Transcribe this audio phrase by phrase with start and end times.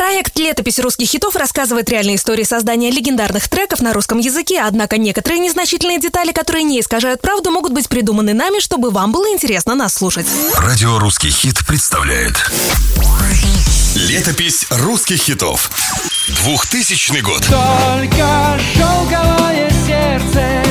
[0.00, 5.40] Проект «Летопись русских хитов» рассказывает реальные истории создания легендарных треков на русском языке, однако некоторые
[5.40, 9.92] незначительные детали, которые не искажают правду, могут быть придуманы нами, чтобы вам было интересно нас
[9.92, 10.26] слушать.
[10.56, 12.50] Радио «Русский хит» представляет
[13.94, 15.70] Летопись русских хитов
[16.46, 17.42] 2000 год.
[17.42, 20.62] Только шелковое сердце,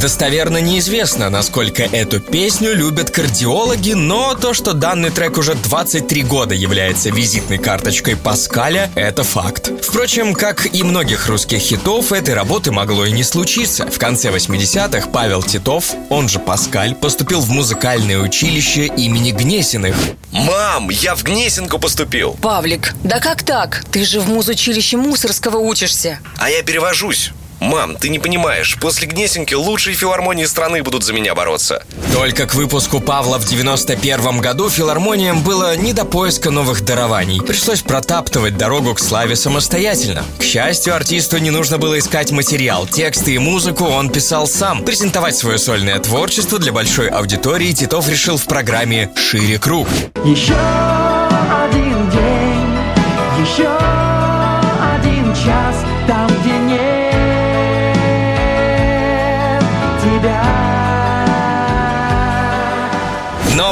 [0.00, 6.54] Достоверно неизвестно, насколько эту песню любят кардиологи, но то, что данный трек уже 23 года
[6.54, 9.70] является визитной карточкой Паскаля, это факт.
[9.82, 13.86] Впрочем, как и многих русских хитов, этой работы могло и не случиться.
[13.86, 19.96] В конце 80-х Павел Титов, он же Паскаль, поступил в музыкальное училище имени Гнесиных.
[20.30, 23.86] Мам, я в Гнесинку поступил, Павлик, да как так?
[23.90, 26.18] Ты же в музучилище Мусорского учишься.
[26.36, 27.32] а я перевожусь.
[27.60, 31.82] Мам, ты не понимаешь, после Гнесинки лучшие филармонии страны будут за меня бороться.
[32.12, 37.40] Только к выпуску Павла в 91 году филармониям было не до поиска новых дарований.
[37.40, 40.24] Пришлось протаптывать дорогу к славе самостоятельно.
[40.38, 42.86] К счастью, артисту не нужно было искать материал.
[42.86, 44.84] Тексты и музыку он писал сам.
[44.84, 49.88] Презентовать свое сольное творчество для большой аудитории Титов решил в программе «Шире круг».
[50.24, 50.54] Еще
[60.06, 60.45] down.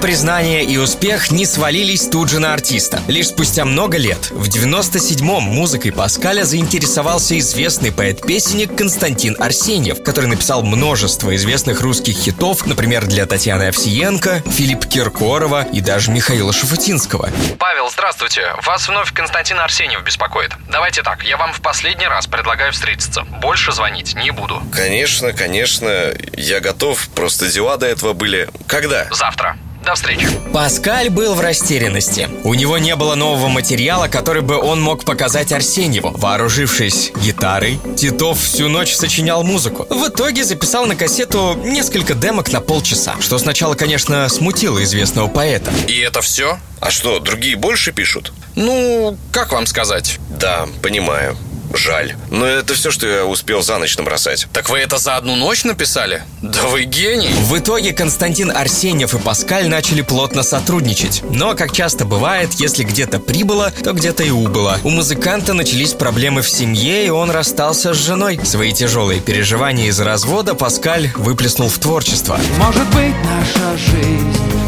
[0.00, 3.00] Признание и успех не свалились тут же на артиста.
[3.06, 10.62] Лишь спустя много лет, в 97-м, музыкой Паскаля заинтересовался известный поэт-песенник Константин Арсеньев, который написал
[10.62, 17.28] множество известных русских хитов, например, для Татьяны Овсиенко, Филиппа Киркорова и даже Михаила Шафутинского.
[17.58, 18.54] Павел, здравствуйте.
[18.64, 20.52] Вас вновь Константин Арсеньев беспокоит.
[20.70, 23.22] Давайте так, я вам в последний раз предлагаю встретиться.
[23.42, 24.62] Больше звонить не буду.
[24.72, 28.48] Конечно, конечно, я готов, просто дела до этого были.
[28.66, 29.06] Когда?
[29.10, 29.56] Завтра.
[29.84, 30.28] До встречи.
[30.52, 32.28] Паскаль был в растерянности.
[32.44, 36.10] У него не было нового материала, который бы он мог показать Арсеньеву.
[36.16, 39.86] Вооружившись гитарой, Титов всю ночь сочинял музыку.
[39.88, 45.72] В итоге записал на кассету несколько демок на полчаса, что сначала, конечно, смутило известного поэта.
[45.88, 46.58] И это все?
[46.80, 48.32] А что, другие больше пишут?
[48.56, 50.18] Ну, как вам сказать?
[50.28, 51.36] Да, понимаю.
[51.74, 52.14] Жаль.
[52.30, 54.46] Но это все, что я успел за ночь набросать.
[54.52, 56.22] Так вы это за одну ночь написали?
[56.42, 57.30] Да вы гений.
[57.44, 61.22] В итоге Константин Арсеньев и Паскаль начали плотно сотрудничать.
[61.30, 64.78] Но, как часто бывает, если где-то прибыло, то где-то и убыло.
[64.84, 68.40] У музыканта начались проблемы в семье, и он расстался с женой.
[68.44, 72.38] Свои тяжелые переживания из-за развода Паскаль выплеснул в творчество.
[72.58, 74.59] Может быть, наша жизнь,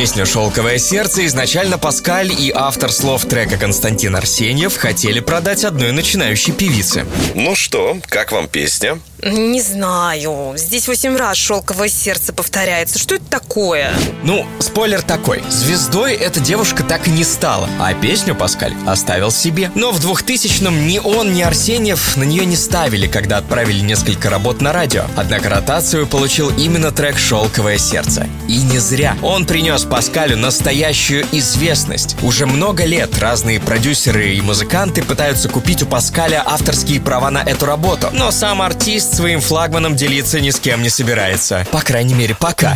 [0.00, 6.54] Песню «Шелковое сердце» изначально Паскаль и автор слов трека Константин Арсеньев хотели продать одной начинающей
[6.54, 7.04] певице.
[7.34, 8.98] Ну что, как вам песня?
[9.22, 10.54] Не знаю.
[10.56, 12.98] Здесь восемь раз шелковое сердце повторяется.
[12.98, 13.92] Что это такое?
[14.22, 15.42] Ну, спойлер такой.
[15.50, 19.70] Звездой эта девушка так и не стала, а песню Паскаль оставил себе.
[19.74, 24.62] Но в 2000-м ни он, ни Арсеньев на нее не ставили, когда отправили несколько работ
[24.62, 25.04] на радио.
[25.16, 28.26] Однако ротацию получил именно трек «Шелковое сердце».
[28.48, 29.18] И не зря.
[29.22, 32.16] Он принес Паскалю настоящую известность.
[32.22, 37.66] Уже много лет разные продюсеры и музыканты пытаются купить у Паскаля авторские права на эту
[37.66, 38.08] работу.
[38.12, 41.66] Но сам артист своим флагманом делиться ни с кем не собирается.
[41.72, 42.74] По крайней мере, пока.